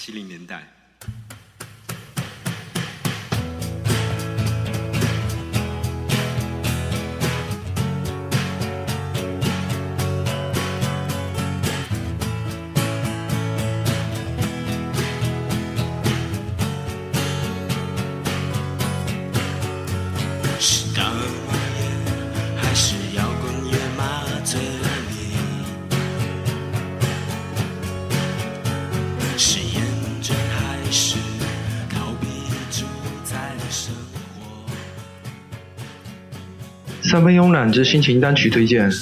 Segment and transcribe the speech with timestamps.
[0.00, 0.77] 七零年代。
[37.08, 38.92] 三分慵懒之心情单曲推荐，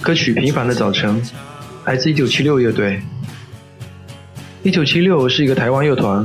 [0.00, 1.20] 歌曲《平凡的早晨》，
[1.84, 3.02] 来自1976乐队。
[4.62, 6.24] 1976是一个台湾乐团，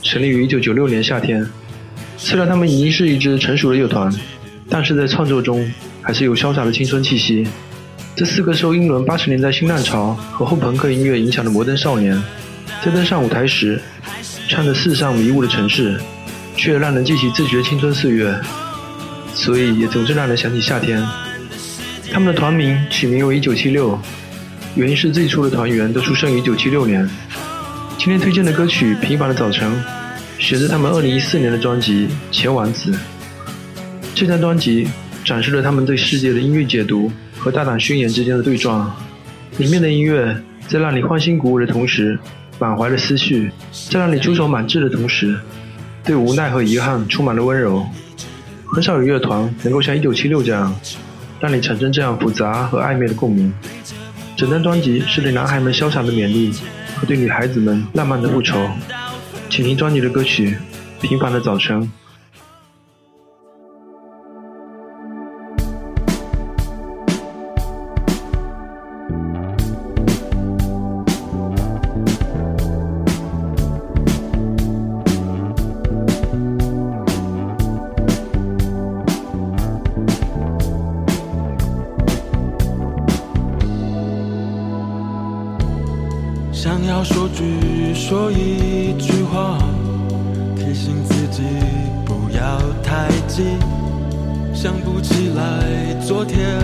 [0.00, 1.46] 成立于1996年夏天。
[2.16, 4.10] 虽然他们已经是一支成熟的乐团，
[4.70, 5.70] 但是在创作中
[6.00, 7.46] 还是有潇洒的青春气息。
[8.14, 12.18] 这四个受英伦八十年代新浪潮和后朋克音乐影响的摩登少年，
[12.82, 13.78] 在登上舞台时，
[14.48, 16.00] 唱着世上迷雾的城市，
[16.56, 18.34] 却让人记起自己的青春岁月。
[19.36, 21.00] 所以也总是让人想起夏天。
[22.10, 23.98] 他们的团名取名为1976，
[24.74, 27.08] 原因是最初的团员都出生于1976年。
[27.98, 29.70] 今天推荐的歌曲《平凡的早晨》，
[30.42, 32.92] 选自他们2014年的专辑《前王子》。
[34.14, 34.88] 这张专辑
[35.24, 38.90] 展示了他们对世界的音乐解读和大胆宣言之间的对撞。
[39.58, 40.34] 里面的音乐
[40.66, 42.18] 在让你欢欣鼓舞的同时，
[42.58, 43.50] 满怀了思绪；
[43.90, 45.38] 在让你出手满志的同时，
[46.04, 47.86] 对无奈和遗憾充满了温柔。
[48.68, 50.74] 很少有乐团能够像1976这样，
[51.40, 53.52] 让你产生这样复杂和暧昧的共鸣。
[54.36, 56.52] 整张专辑是对男孩们潇洒的勉励
[56.96, 58.68] 和对女孩子们浪漫的复仇。
[59.48, 60.56] 请听专辑的歌曲
[61.00, 61.80] 《平凡的早晨》。
[86.66, 89.56] 想要说句说一句话，
[90.56, 91.44] 提醒自己
[92.04, 93.44] 不要太急。
[94.52, 96.58] 想不起来昨天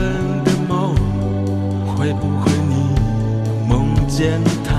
[0.45, 0.97] 的梦，
[1.87, 2.75] 会不会你
[3.69, 4.72] 梦见他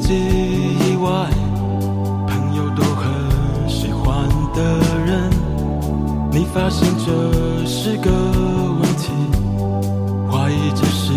[0.00, 1.28] 自己以外，
[2.28, 5.28] 朋友都很喜欢的人。
[6.30, 9.10] 你发现这是个问题，
[10.30, 11.12] 怀疑这是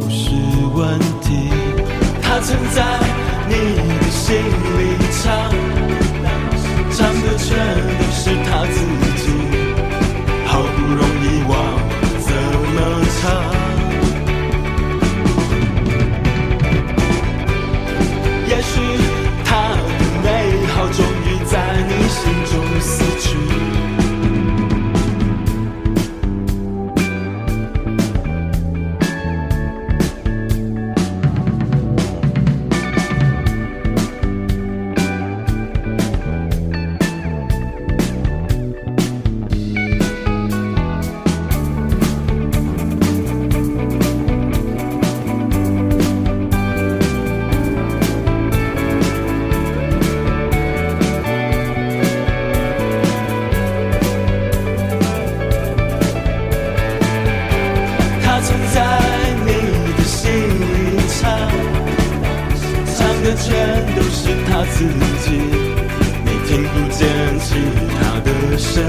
[0.00, 0.34] 不是
[0.74, 1.50] 问题？
[2.22, 2.98] 他曾在
[3.48, 3.54] 你
[64.70, 64.84] 自
[65.24, 65.32] 己，
[66.24, 67.08] 你听不见
[67.40, 67.54] 其
[68.00, 68.28] 他的
[68.58, 68.82] 声